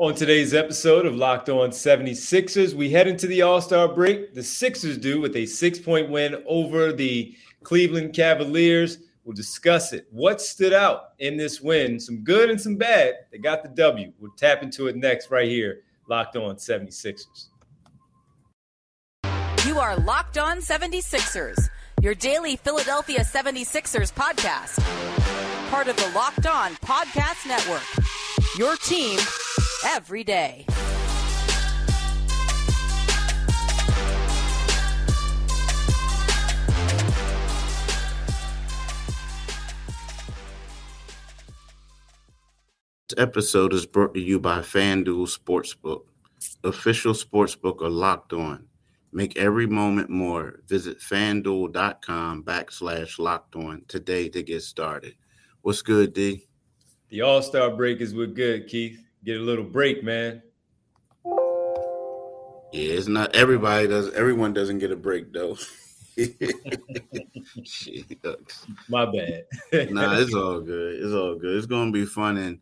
[0.00, 4.32] On today's episode of Locked On 76ers, we head into the All Star break.
[4.32, 7.34] The Sixers do with a six point win over the
[7.64, 8.98] Cleveland Cavaliers.
[9.24, 10.06] We'll discuss it.
[10.12, 11.98] What stood out in this win?
[11.98, 13.14] Some good and some bad.
[13.32, 14.12] They got the W.
[14.20, 17.48] We'll tap into it next, right here, Locked On 76ers.
[19.66, 21.70] You are Locked On 76ers,
[22.00, 24.78] your daily Philadelphia 76ers podcast.
[25.70, 27.82] Part of the Locked On Podcast Network.
[28.56, 29.18] Your team
[29.84, 30.64] every day.
[43.08, 46.02] This episode is brought to you by FanDuel Sportsbook,
[46.62, 48.66] official sportsbook of Locked On.
[49.12, 50.60] Make every moment more.
[50.66, 55.14] Visit fanduel.com backslash locked on today to get started.
[55.62, 56.44] What's good, D?
[57.08, 59.07] The All Star break is what good, Keith.
[59.28, 60.42] Get a little break, man.
[62.72, 64.10] Yeah, it's not everybody does.
[64.14, 65.58] Everyone doesn't get a break though.
[68.88, 69.44] My bad.
[69.90, 70.94] nah, it's all good.
[70.94, 71.58] It's all good.
[71.58, 72.58] It's gonna be fun in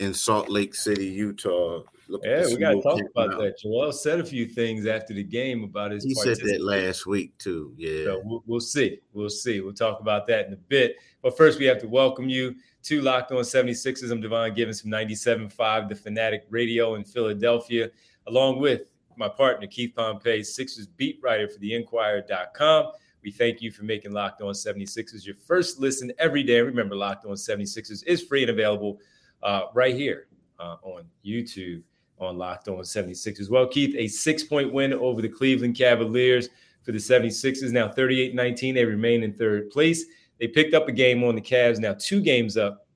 [0.00, 1.82] in Salt Lake City, Utah.
[2.08, 3.40] Look yeah, we gotta talk about out.
[3.40, 3.58] that.
[3.58, 6.02] Joel said a few things after the game about his.
[6.02, 7.72] He said that last week too.
[7.76, 8.98] Yeah, so we'll, we'll see.
[9.12, 9.60] We'll see.
[9.60, 10.96] We'll talk about that in a bit.
[11.22, 14.10] But first, we have to welcome you to Locked On 76ers.
[14.10, 17.90] I'm Devon Givens from 97.5, The Fanatic Radio in Philadelphia,
[18.26, 18.82] along with
[19.16, 22.92] my partner, Keith Pompey, Sixers beat writer for the Inquirer.com.
[23.22, 26.60] We thank you for making Locked On 76ers your first listen every day.
[26.60, 28.98] Remember, Locked On 76ers is free and available
[29.42, 30.26] uh, right here
[30.58, 31.82] uh, on YouTube
[32.18, 36.48] on Locked On 76ers Well, Keith, a six point win over the Cleveland Cavaliers
[36.82, 37.72] for the 76ers.
[37.72, 38.74] Now 38 19.
[38.74, 40.04] They remain in third place.
[40.38, 42.86] They picked up a game on the Cavs, now two games up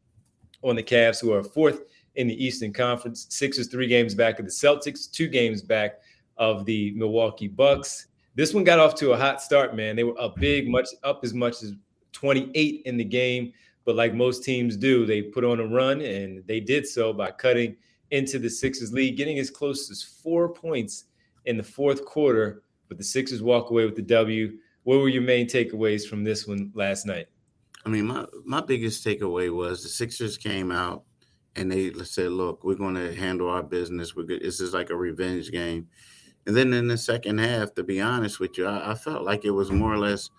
[0.62, 1.82] on the Cavs, who are fourth
[2.16, 3.26] in the Eastern Conference.
[3.28, 6.00] Sixers three games back of the Celtics, two games back
[6.38, 8.06] of the Milwaukee Bucks.
[8.34, 9.94] This one got off to a hot start, man.
[9.94, 11.74] They were up big, much up as much as
[12.12, 13.52] 28 in the game.
[13.84, 17.30] But like most teams do, they put on a run, and they did so by
[17.30, 17.76] cutting
[18.10, 21.04] into the Sixers lead, getting as close as four points
[21.44, 22.62] in the fourth quarter.
[22.88, 24.58] But the Sixers walk away with the W.
[24.84, 27.26] What were your main takeaways from this one last night?
[27.84, 31.04] I mean, my my biggest takeaway was the Sixers came out
[31.56, 34.16] and they said, "Look, we're going to handle our business.
[34.16, 34.42] We're good.
[34.42, 35.88] This is like a revenge game."
[36.46, 39.44] And then in the second half, to be honest with you, I, I felt like
[39.44, 40.30] it was more or less,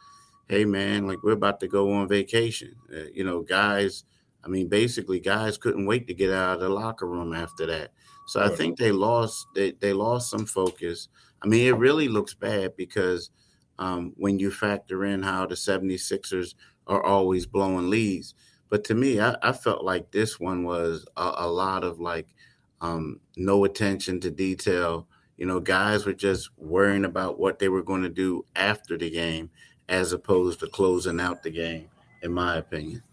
[0.47, 4.03] "Hey, man, like we're about to go on vacation." Uh, you know, guys.
[4.43, 7.91] I mean, basically, guys couldn't wait to get out of the locker room after that.
[8.27, 11.09] So I think they lost they, they lost some focus.
[11.41, 13.31] I mean, it really looks bad because
[13.79, 16.55] um, when you factor in how the 76ers
[16.87, 18.35] are always blowing leads.
[18.69, 22.27] But to me, I, I felt like this one was a, a lot of like
[22.81, 25.07] um, no attention to detail.
[25.37, 29.09] You know, guys were just worrying about what they were going to do after the
[29.09, 29.49] game
[29.89, 31.89] as opposed to closing out the game,
[32.21, 33.03] in my opinion.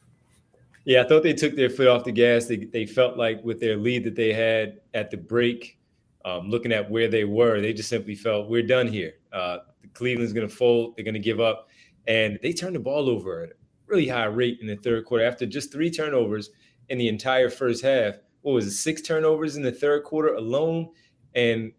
[0.84, 2.46] Yeah, I thought they took their foot off the gas.
[2.46, 5.78] They, they felt like with their lead that they had at the break,
[6.24, 9.14] um, looking at where they were, they just simply felt we're done here.
[9.32, 9.58] Uh,
[9.94, 10.96] Cleveland's going to fold.
[10.96, 11.68] They're going to give up.
[12.08, 13.54] And they turned the ball over at a
[13.86, 16.50] really high rate in the third quarter after just three turnovers
[16.88, 18.16] in the entire first half.
[18.40, 20.90] What was it, six turnovers in the third quarter alone?
[21.34, 21.72] And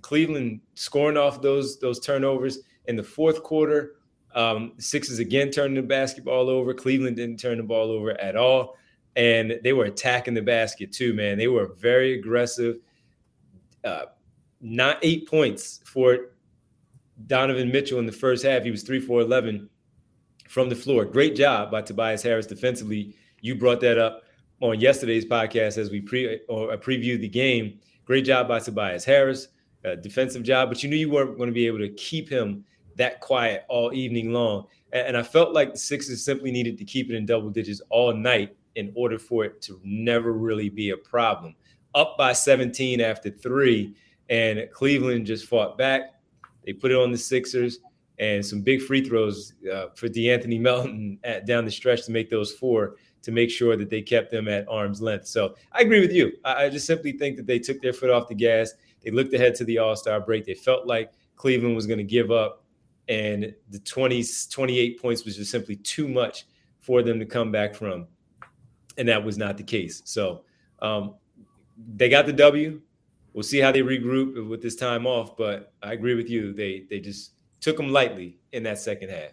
[0.00, 3.96] Cleveland scoring off those those turnovers in the fourth quarter.
[4.34, 6.74] Um, Sixers again turning the basketball over.
[6.74, 8.76] Cleveland didn't turn the ball over at all,
[9.16, 11.14] and they were attacking the basket too.
[11.14, 12.78] Man, they were very aggressive.
[13.84, 14.06] Uh,
[14.60, 16.32] not eight points for
[17.26, 18.64] Donovan Mitchell in the first half.
[18.64, 19.68] He was three for eleven
[20.48, 21.04] from the floor.
[21.04, 23.14] Great job by Tobias Harris defensively.
[23.40, 24.22] You brought that up
[24.60, 27.78] on yesterday's podcast as we pre or uh, previewed the game.
[28.04, 29.48] Great job by Tobias Harris,
[30.02, 32.64] defensive job, but you knew you weren't going to be able to keep him
[32.96, 34.66] that quiet all evening long.
[34.92, 38.14] And, I felt like the Sixers simply needed to keep it in double digits all
[38.14, 41.56] night in order for it to never really be a problem.
[41.94, 43.94] Up by 17 after three,
[44.30, 46.14] and Cleveland just fought back.
[46.64, 47.80] They put it on the Sixers
[48.18, 52.30] and some big free throws uh, for De'Anthony Melton at, down the stretch to make
[52.30, 55.26] those four to make sure that they kept them at arm's length.
[55.26, 56.32] So I agree with you.
[56.44, 58.72] I, I just simply think that they took their foot off the gas.
[59.02, 60.44] They looked ahead to the All Star break.
[60.44, 62.63] They felt like Cleveland was going to give up,
[63.08, 66.46] and the 20, 28 points was just simply too much
[66.80, 68.06] for them to come back from.
[68.96, 70.02] And that was not the case.
[70.04, 70.44] So
[70.80, 71.14] um,
[71.96, 72.80] they got the W.
[73.32, 75.36] We'll see how they regroup with this time off.
[75.36, 76.52] But I agree with you.
[76.52, 79.32] They they just took them lightly in that second half.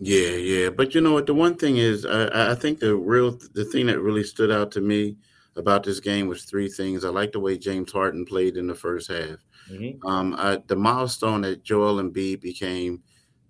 [0.00, 1.26] Yeah, yeah, but you know what?
[1.26, 4.72] The one thing is, I, I think the real the thing that really stood out
[4.72, 5.16] to me
[5.56, 7.04] about this game was three things.
[7.04, 9.38] I like the way James Harden played in the first half.
[9.70, 10.06] Mm-hmm.
[10.06, 13.02] Um, I, the milestone that Joel Embiid became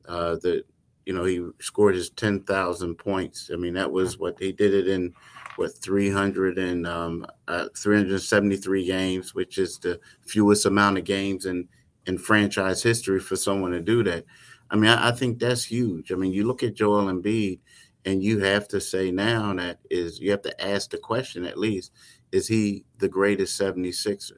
[0.09, 0.65] uh, the,
[1.07, 3.51] you know, he scored his ten thousand points.
[3.53, 5.13] I mean, that was what they did it in
[5.57, 11.69] what 300 and um, uh, 373 games, which is the fewest amount of games in
[12.07, 14.25] in franchise history for someone to do that.
[14.71, 16.13] I mean, I, I think that's huge.
[16.13, 17.59] I mean, you look at Joel Embiid,
[18.05, 21.59] and you have to say now that is you have to ask the question at
[21.59, 21.93] least
[22.33, 24.33] is he the greatest 76er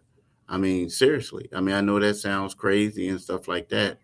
[0.48, 3.98] i mean seriously i mean i know that sounds crazy and stuff like that.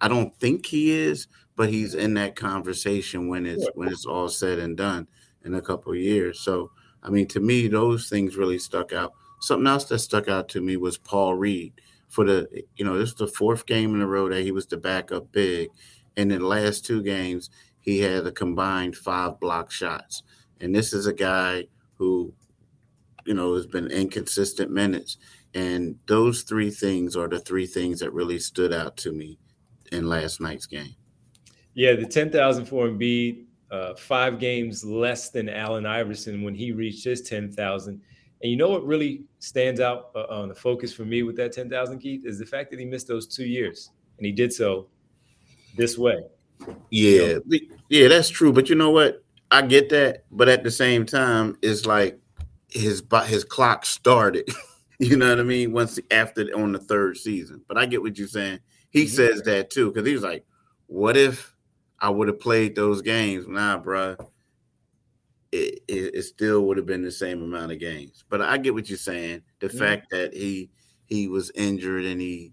[0.00, 4.28] I don't think he is but he's in that conversation when it's when it's all
[4.28, 5.06] said and done
[5.44, 6.40] in a couple years.
[6.40, 6.70] So
[7.02, 9.12] i mean to me those things really stuck out.
[9.40, 11.74] Something else that stuck out to me was paul reed
[12.08, 14.66] for the you know this is the fourth game in a row that he was
[14.66, 15.68] the backup big.
[16.16, 17.48] And in the last two games
[17.82, 20.22] he had a combined five block shots.
[20.60, 21.66] And this is a guy
[21.98, 22.32] who,
[23.26, 25.18] you know, has been inconsistent minutes.
[25.54, 29.38] And those three things are the three things that really stood out to me
[29.90, 30.94] in last night's game.
[31.74, 37.04] Yeah, the 10,000 for Embiid, uh, five games less than Allen Iverson when he reached
[37.04, 38.00] his 10,000.
[38.42, 41.52] And you know what really stands out uh, on the focus for me with that
[41.52, 43.90] 10,000, Keith, is the fact that he missed those two years.
[44.18, 44.88] And he did so
[45.76, 46.22] this way.
[46.90, 47.38] Yeah,
[47.88, 48.52] yeah, that's true.
[48.52, 49.24] But you know what?
[49.50, 52.18] I get that, but at the same time, it's like
[52.70, 54.48] his his clock started.
[54.98, 55.72] you know what I mean?
[55.72, 57.62] Once after on the third season.
[57.68, 58.60] But I get what you're saying.
[58.90, 59.14] He mm-hmm.
[59.14, 60.44] says that too because he was like,
[60.86, 61.54] "What if
[62.00, 64.16] I would have played those games?" Nah, bro.
[65.50, 68.24] It, it, it still would have been the same amount of games.
[68.30, 69.42] But I get what you're saying.
[69.60, 69.78] The mm-hmm.
[69.78, 70.70] fact that he
[71.04, 72.52] he was injured and he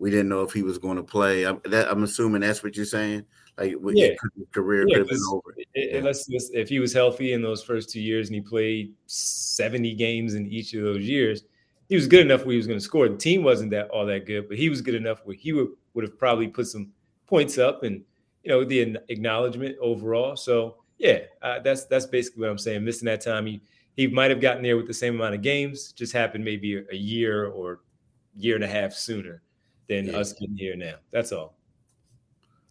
[0.00, 1.44] we didn't know if he was going to play.
[1.44, 3.22] I'm, that, I'm assuming that's what you're saying.
[3.58, 4.08] Like, yeah.
[4.50, 5.54] career yeah, could have been over.
[5.98, 10.34] Unless if he was healthy in those first two years and he played 70 games
[10.34, 11.44] in each of those years,
[11.90, 13.10] he was good enough where he was going to score.
[13.10, 15.68] The team wasn't that all that good, but he was good enough where he would,
[15.92, 16.92] would have probably put some
[17.26, 18.02] points up and
[18.42, 20.34] you know the acknowledgement overall.
[20.34, 22.82] So yeah, uh, that's that's basically what I'm saying.
[22.84, 23.60] Missing that time, he
[23.96, 26.84] he might have gotten there with the same amount of games, just happened maybe a,
[26.90, 27.80] a year or
[28.34, 29.42] year and a half sooner
[29.90, 30.16] than yeah.
[30.16, 30.94] us getting here now.
[31.10, 31.56] That's all.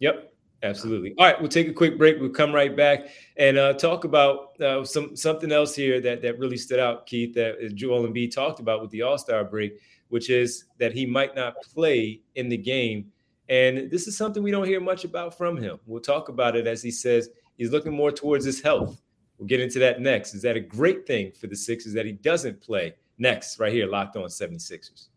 [0.00, 0.32] Yep,
[0.62, 1.14] absolutely.
[1.18, 2.18] All right, we'll take a quick break.
[2.18, 6.38] We'll come right back and uh, talk about uh, some something else here that that
[6.38, 9.78] really stood out, Keith, that Joel and Embiid talked about with the All Star break,
[10.08, 13.12] which is that he might not play in the game.
[13.50, 15.78] And this is something we don't hear much about from him.
[15.84, 17.28] We'll talk about it as he says
[17.58, 19.02] he's looking more towards his health.
[19.36, 20.34] We'll get into that next.
[20.34, 22.94] Is that a great thing for the Sixers that he doesn't play?
[23.18, 25.09] Next, right here, locked on 76ers.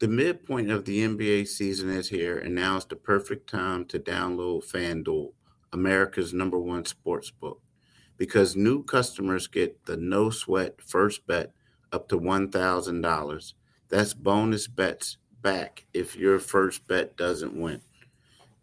[0.00, 3.98] The midpoint of the NBA season is here, and now is the perfect time to
[3.98, 5.32] download FanDuel,
[5.72, 7.60] America's number one sports book,
[8.16, 11.52] because new customers get the no sweat first bet
[11.90, 13.52] up to $1,000.
[13.88, 17.80] That's bonus bets back if your first bet doesn't win.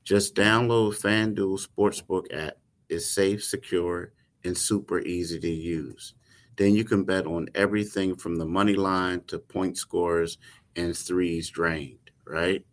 [0.05, 2.59] Just download FanDuel Sportsbook app.
[2.87, 4.13] It's safe, secure,
[4.45, 6.13] and super easy to use.
[6.55, 10.37] Then you can bet on everything from the money line to point scores
[10.75, 12.65] and threes drained, right?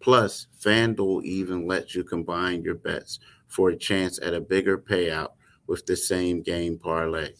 [0.00, 3.18] Plus, FanDuel even lets you combine your bets
[3.48, 5.30] for a chance at a bigger payout
[5.66, 7.30] with the same game parlay.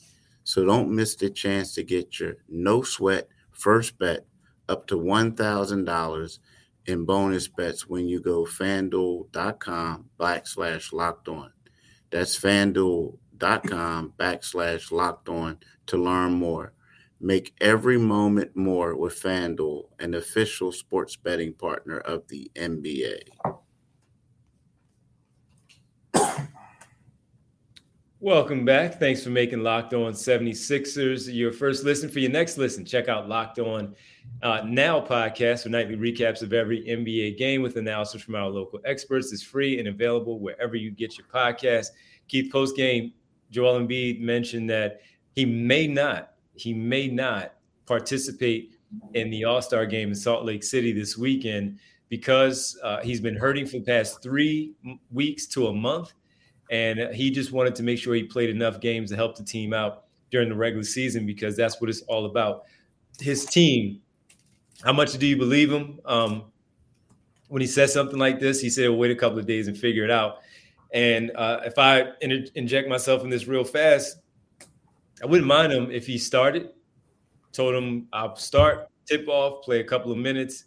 [0.45, 4.27] So don't miss the chance to get your no sweat first bet
[4.69, 6.39] up to $1,000
[6.87, 11.53] in bonus bets when you go fanduel.com backslash locked on.
[12.11, 16.73] That's fanduel.com backslash locked on to learn more.
[17.20, 23.20] Make every moment more with FanDuel, an official sports betting partner of the NBA.
[28.20, 28.99] Welcome back.
[28.99, 32.08] Thanks for making Locked On 76ers your first listen.
[32.08, 33.94] For your next listen, check out Locked On
[34.43, 38.81] uh, Now podcast for nightly recaps of every NBA game with analysis from our local
[38.85, 39.32] experts.
[39.32, 41.89] It's free and available wherever you get your podcast.
[42.27, 43.13] Keith, post game,
[43.51, 45.01] Joel Embiid mentioned that
[45.35, 47.55] he may not he may not
[47.86, 48.72] participate
[49.15, 53.36] in the All Star game in Salt Lake City this weekend because uh, he's been
[53.36, 54.72] hurting for the past three
[55.10, 56.13] weeks to a month.
[56.70, 59.72] And he just wanted to make sure he played enough games to help the team
[59.72, 62.65] out during the regular season because that's what it's all about.
[63.20, 64.01] His team,
[64.84, 66.01] how much do you believe him?
[66.05, 66.44] Um,
[67.48, 70.05] when he says something like this, he said, wait a couple of days and figure
[70.05, 70.39] it out.
[70.93, 74.19] And uh, if I inter- inject myself in this real fast,
[75.23, 76.70] I wouldn't mind him if he started.
[77.53, 80.65] Told him I'll start, tip off, play a couple of minutes,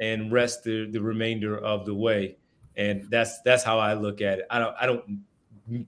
[0.00, 2.36] and rest the, the remainder of the way.
[2.76, 4.46] And that's that's how I look at it.
[4.50, 5.20] I don't I don't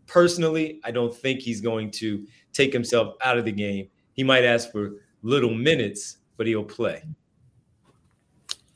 [0.07, 3.89] personally I don't think he's going to take himself out of the game.
[4.13, 7.05] He might ask for little minutes, but he'll play.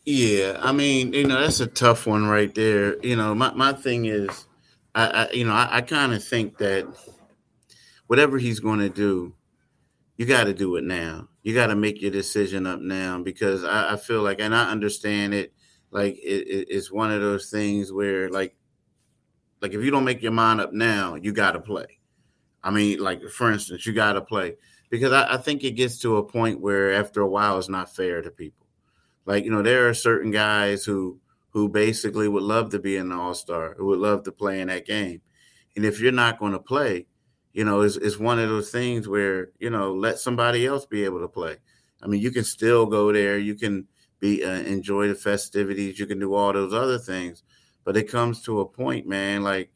[0.05, 3.03] Yeah, I mean, you know, that's a tough one right there.
[3.03, 4.47] You know, my, my thing is,
[4.95, 6.87] I, I you know, I, I kind of think that
[8.07, 9.35] whatever he's going to do,
[10.17, 11.29] you got to do it now.
[11.43, 14.71] You got to make your decision up now because I, I, feel like, and I
[14.71, 15.53] understand it.
[15.91, 18.57] Like it, it, it's one of those things where, like,
[19.61, 21.87] like if you don't make your mind up now, you got to play.
[22.63, 24.57] I mean, like for instance, you got to play
[24.91, 27.95] because I, I think it gets to a point where after a while, it's not
[27.95, 28.65] fair to people
[29.27, 31.19] like, you know, there are certain guys who
[31.51, 34.87] who basically would love to be an all-star, who would love to play in that
[34.87, 35.21] game.
[35.77, 37.07] And if you're not going to play,
[37.55, 41.05] you know, it's, it's one of those things where, you know, let somebody else be
[41.05, 41.57] able to play.
[42.03, 43.87] I mean, you can still go there, you can
[44.21, 47.45] be uh, enjoy the festivities, you can do all those other things,
[47.85, 49.71] but it comes to a point, man, like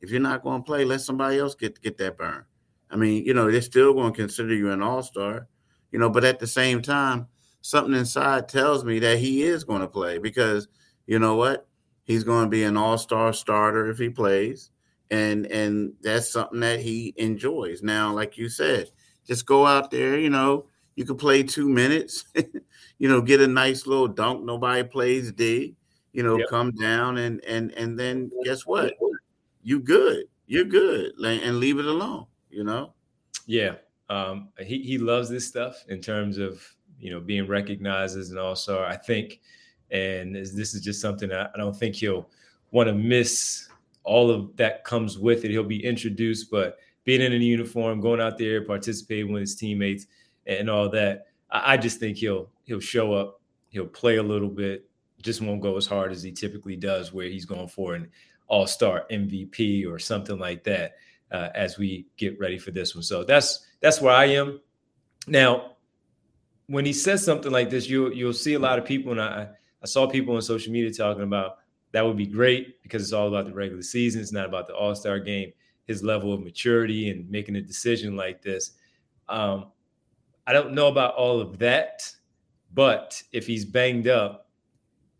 [0.00, 2.44] if you're not going to play, let somebody else get get that burn.
[2.90, 5.48] I mean, you know, they're still going to consider you an all-star,
[5.90, 7.26] you know, but at the same time,
[7.60, 10.68] something inside tells me that he is going to play because
[11.06, 11.66] you know what?
[12.04, 14.70] He's going to be an all-star starter if he plays.
[15.10, 17.82] And and that's something that he enjoys.
[17.82, 18.90] Now, like you said,
[19.26, 22.24] just go out there, you know, you can play 2 minutes,
[22.98, 25.76] you know, get a nice little dunk, nobody plays D,
[26.12, 26.48] you know, yep.
[26.48, 28.94] come down and and and then guess what?
[29.62, 30.24] You good.
[30.46, 31.12] You're good.
[31.22, 32.94] And leave it alone, you know?
[33.46, 33.76] Yeah.
[34.08, 36.62] Um, he, he loves this stuff in terms of
[37.00, 38.84] you know, being recognized as an all star.
[38.84, 39.40] I think,
[39.90, 42.28] and this is just something I, don't think he'll
[42.70, 43.67] want to miss.
[44.08, 45.50] All of that comes with it.
[45.50, 50.06] He'll be introduced, but being in a uniform, going out there, participating with his teammates,
[50.46, 53.40] and all that, I, I just think he'll he'll show up.
[53.70, 54.88] He'll play a little bit.
[55.22, 58.08] Just won't go as hard as he typically does, where he's going for an
[58.46, 60.96] All Star MVP or something like that.
[61.30, 64.60] Uh, as we get ready for this one, so that's that's where I am
[65.26, 65.72] now
[66.68, 69.48] when he says something like this, you'll you'll see a lot of people, and I
[69.82, 71.58] I saw people on social media talking about
[71.92, 74.20] that would be great because it's all about the regular season.
[74.20, 75.52] It's not about the All Star game.
[75.86, 78.72] His level of maturity and making a decision like this.
[79.28, 79.72] Um,
[80.46, 82.10] I don't know about all of that,
[82.74, 84.48] but if he's banged up,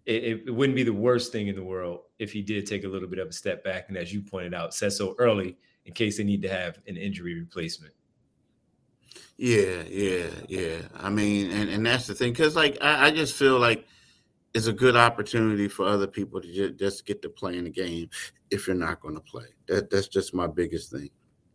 [0.07, 2.89] it, it, wouldn't be the worst thing in the world if he did take a
[2.89, 3.89] little bit of a step back.
[3.89, 6.97] And as you pointed out, said so early in case they need to have an
[6.97, 7.93] injury replacement.
[9.37, 10.77] Yeah, yeah, yeah.
[10.97, 13.87] I mean, and, and that's the thing, because like I, I, just feel like
[14.59, 18.11] it's a good opportunity for other people to just, get to play in the game
[18.51, 19.47] if you're not going to play.
[19.69, 21.11] That that's just my biggest thing.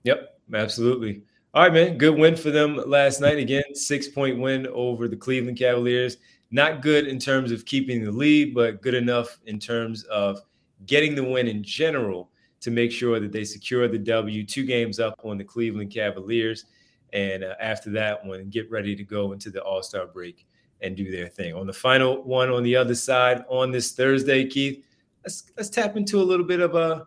[0.05, 1.24] Yep, absolutely.
[1.53, 1.98] All right, man.
[1.98, 3.38] Good win for them last night.
[3.39, 6.17] Again, six point win over the Cleveland Cavaliers.
[6.50, 10.39] Not good in terms of keeping the lead, but good enough in terms of
[10.86, 12.31] getting the win in general
[12.62, 14.45] to make sure that they secure the W.
[14.45, 16.65] Two games up on the Cleveland Cavaliers
[17.12, 20.48] and uh, after that one get ready to go into the all-star break
[20.84, 24.46] and do their thing on the final one on the other side on this thursday
[24.48, 24.84] keith
[25.24, 27.04] let's let's tap into a little bit of uh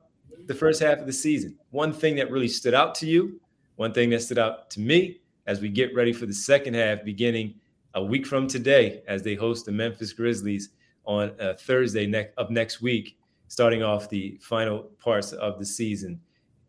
[0.46, 3.40] the first half of the season one thing that really stood out to you
[3.76, 7.04] one thing that stood out to me as we get ready for the second half
[7.04, 7.54] beginning
[7.94, 10.70] a week from today as they host the memphis grizzlies
[11.04, 13.18] on uh, thursday ne- of next week
[13.48, 16.20] starting off the final parts of the season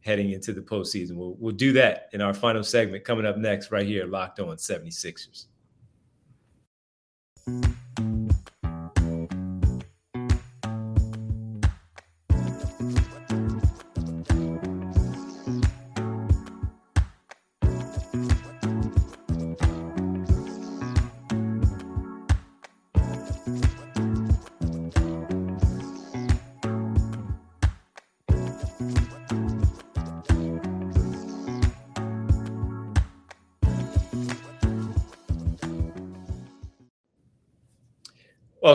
[0.08, 1.18] heading into the postseason.
[1.18, 4.56] We'll, we'll do that in our final segment coming up next, right here, Locked On
[4.56, 5.48] 76ers.
[7.48, 8.07] Mm-hmm.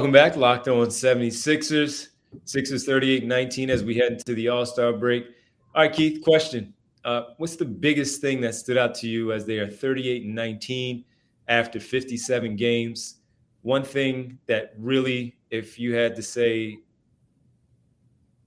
[0.02, 0.36] Welcome back.
[0.36, 2.08] Locked on 76ers.
[2.44, 5.26] Sixers 38 19 as we head into the All Star break.
[5.76, 6.74] All right, Keith, question.
[7.04, 10.34] Uh, what's the biggest thing that stood out to you as they are 38 and
[10.34, 11.04] 19
[11.46, 13.18] after 57 games?
[13.60, 16.80] One thing that really, if you had to say,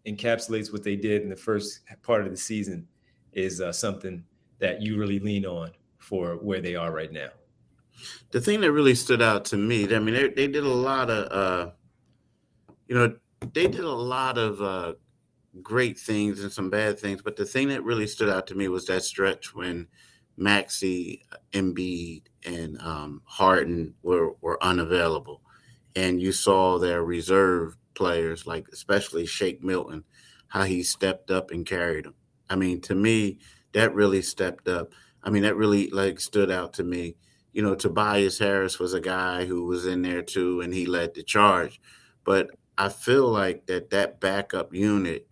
[0.05, 2.85] encapsulates what they did in the first part of the season
[3.31, 4.25] is uh, something
[4.59, 7.29] that you really lean on for where they are right now
[8.31, 11.09] the thing that really stood out to me, I mean, they, they did a lot
[11.09, 11.71] of, uh,
[12.87, 13.15] you know,
[13.53, 14.93] they did a lot of uh,
[15.61, 18.67] great things and some bad things, but the thing that really stood out to me
[18.67, 19.87] was that stretch when
[20.37, 21.23] Maxey,
[21.53, 25.41] Embiid, and um, Harden were were unavailable,
[25.95, 30.03] and you saw their reserve players, like especially Shake Milton,
[30.47, 32.15] how he stepped up and carried them.
[32.49, 33.39] I mean, to me,
[33.71, 34.93] that really stepped up.
[35.23, 37.15] I mean, that really like stood out to me
[37.55, 41.13] you know, Tobias Harris was a guy who was in there too, and he led
[41.13, 41.79] the charge.
[42.25, 45.25] But I feel like that that backup unit,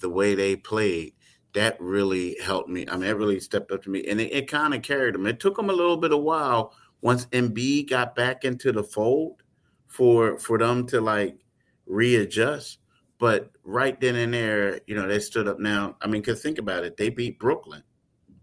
[0.00, 1.12] the way they played,
[1.52, 2.86] that really helped me.
[2.88, 5.26] I mean, it really stepped up to me, and it, it kind of carried them.
[5.26, 6.72] It took them a little bit of while
[7.02, 9.42] once Embiid got back into the fold
[9.86, 11.36] for for them to like
[11.84, 12.78] readjust.
[13.18, 15.60] But right then and there, you know, they stood up.
[15.60, 17.82] Now, I mean, cause think about it, they beat Brooklyn.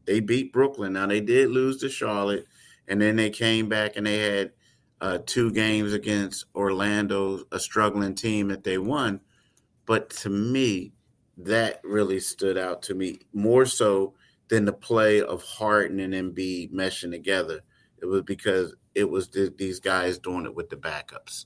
[0.06, 0.94] They beat Brooklyn.
[0.94, 2.46] Now they did lose to Charlotte,
[2.88, 4.52] and then they came back and they had
[5.02, 9.20] uh, two games against Orlando, a struggling team that they won.
[9.86, 10.94] But to me,
[11.38, 14.14] that really stood out to me more so
[14.48, 17.62] than the play of Harden and Embiid meshing together.
[18.02, 21.46] It was because it was th- these guys doing it with the backups.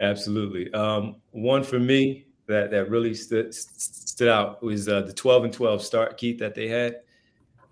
[0.00, 0.72] Absolutely.
[0.74, 5.52] Um, one for me that that really stood stood out was uh, the 12 and
[5.52, 6.96] 12 start, Keith, that they had,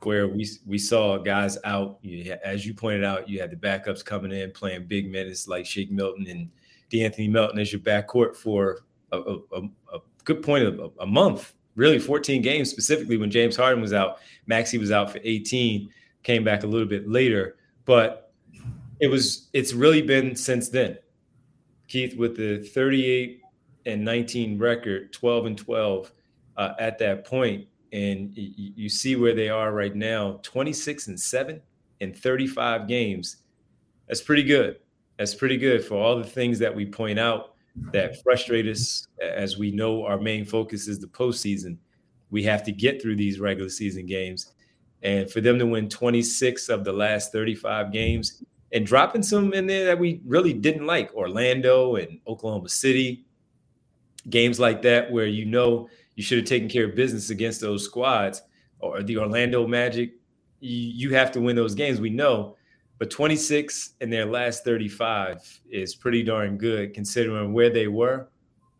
[0.03, 1.99] where we we saw guys out.
[2.03, 5.67] You, as you pointed out, you had the backups coming in playing big minutes like
[5.67, 6.51] Shake Milton and
[6.91, 8.81] De'Anthony Melton as your backcourt for
[9.13, 9.63] a, a,
[9.95, 13.93] a good point of a, a month, really 14 games specifically when James Harden was
[13.93, 14.19] out.
[14.47, 15.91] Maxey was out for 18,
[16.23, 18.33] came back a little bit later, but
[19.01, 20.99] it was it's really been since then.
[21.89, 23.41] Keith with the 38
[23.87, 26.13] and 19 record, 12 and 12
[26.57, 31.61] uh, at that point, and you see where they are right now, 26 and 7
[32.01, 33.39] in 35 games.
[34.07, 34.79] That's pretty good.
[35.19, 37.55] That's pretty good for all the things that we point out
[37.93, 41.77] that frustrate us as we know our main focus is the postseason.
[42.31, 44.53] We have to get through these regular season games.
[45.03, 49.67] And for them to win 26 of the last 35 games and dropping some in
[49.67, 53.25] there that we really didn't like Orlando and Oklahoma City,
[54.29, 55.89] games like that where you know
[56.21, 58.43] you should have taken care of business against those squads
[58.81, 60.13] or the Orlando Magic,
[60.61, 61.99] you have to win those games.
[61.99, 62.57] We know
[62.99, 68.29] but 26 in their last 35 is pretty darn good considering where they were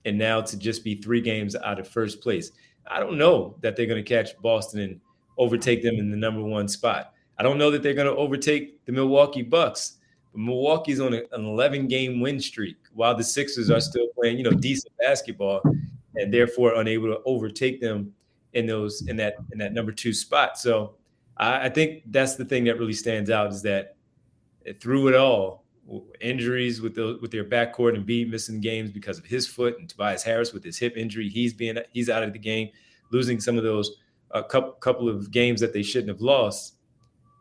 [0.05, 2.53] and now to just be three games out of first place.
[2.87, 5.01] I don't know that they're going to catch Boston and
[5.39, 7.15] overtake them in the number one spot.
[7.39, 9.97] I don't know that they're going to overtake the Milwaukee Bucks.
[10.35, 13.81] But Milwaukee's on an 11 game win streak while the Sixers are hmm.
[13.81, 15.63] still playing, you know, decent basketball
[16.17, 18.13] and therefore unable to overtake them
[18.53, 20.59] in those in that in that number two spot.
[20.59, 20.95] So
[21.37, 23.97] I, I think that's the thing that really stands out is that
[24.81, 25.65] through it all,
[26.21, 30.23] injuries with the with their backcourt Embiid missing games because of his foot, and Tobias
[30.23, 32.71] Harris with his hip injury, he's being he's out of the game,
[33.11, 33.99] losing some of those
[34.33, 36.75] a uh, couple couple of games that they shouldn't have lost.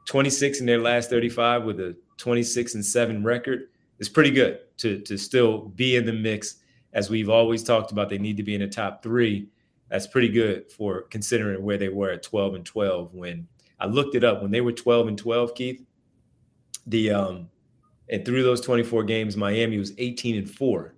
[0.05, 4.99] 26 in their last 35 with a 26 and 7 record is pretty good to
[5.01, 6.55] to still be in the mix
[6.93, 9.47] as we've always talked about they need to be in the top 3
[9.89, 13.47] that's pretty good for considering where they were at 12 and 12 when
[13.80, 15.86] I looked it up when they were 12 and 12 Keith
[16.88, 17.49] the um,
[18.10, 20.95] and through those 24 games, Miami was 18 and four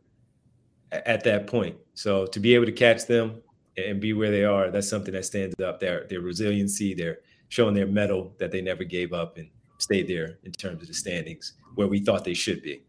[0.92, 1.76] at that point.
[1.94, 3.42] So to be able to catch them
[3.78, 5.80] and be where they are, that's something that stands up.
[5.80, 10.40] Their their resiliency, they're showing their metal that they never gave up and stayed there
[10.44, 12.84] in terms of the standings where we thought they should be.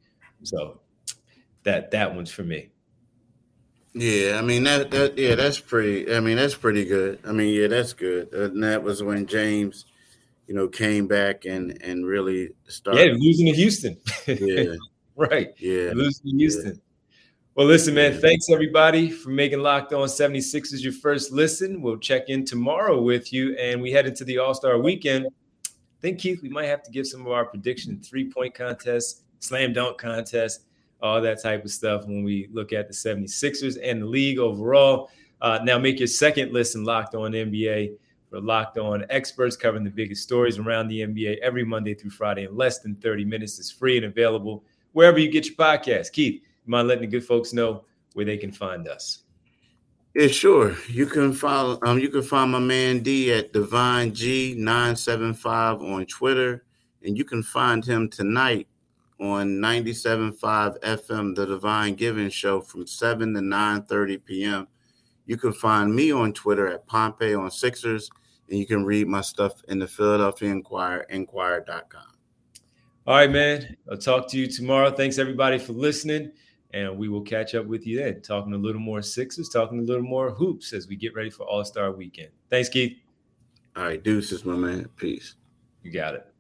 [0.45, 0.81] So
[1.65, 2.71] that that one's for me.
[3.95, 6.15] Yeah, I mean that that yeah, that's pretty.
[6.15, 7.21] I mean that's pretty good.
[7.27, 8.29] I mean yeah, that's good.
[8.33, 9.85] Uh, and that was when James
[10.53, 13.07] you know, came back and and really started.
[13.07, 13.97] Yeah, losing to Houston.
[14.27, 14.75] Yeah.
[15.17, 15.55] right.
[15.59, 15.93] Yeah.
[15.95, 16.75] Losing to Houston.
[16.75, 16.81] Yeah.
[17.55, 18.21] Well, listen, man, yeah.
[18.21, 21.83] thanks everybody for making Locked On 76ers your first listen.
[21.83, 25.27] We'll check in tomorrow with you and we head into the All Star weekend.
[25.27, 29.23] I think, Keith, we might have to give some of our prediction three point contest,
[29.41, 30.67] slam dunk contest,
[31.03, 35.11] all that type of stuff when we look at the 76ers and the league overall.
[35.41, 37.95] Uh, now, make your second listen locked on NBA
[38.31, 42.45] for Locked On experts covering the biggest stories around the NBA every Monday through Friday
[42.45, 43.59] in less than 30 minutes.
[43.59, 46.13] It's free and available wherever you get your podcast.
[46.13, 47.85] Keith, you mind letting the good folks know
[48.15, 49.25] where they can find us?
[50.15, 50.77] Yeah, sure.
[50.89, 56.65] You can follow um you can find my man D at Devon G975 on Twitter.
[57.05, 58.69] And you can find him tonight
[59.23, 64.67] on 97.5 FM, the Devon Givens Show from 7 to 9 30 p.m.
[65.27, 68.11] You can find me on Twitter at Pompey on Sixers
[68.51, 72.03] and you can read my stuff in the Philadelphia Inquirer, inquirer.com.
[73.07, 73.77] All right, man.
[73.91, 74.91] I'll talk to you tomorrow.
[74.91, 76.33] Thanks everybody for listening.
[76.75, 79.83] And we will catch up with you then, talking a little more Sixers, talking a
[79.83, 82.31] little more hoops as we get ready for All Star weekend.
[82.51, 82.97] Thanks, Keith.
[83.77, 84.89] All right, deuces, my man.
[84.97, 85.35] Peace.
[85.83, 86.32] You got it.